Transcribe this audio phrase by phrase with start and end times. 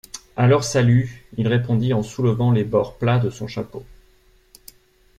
[0.35, 3.85] A leur salut, il répondit en soulevant les bords plats de son chapeau.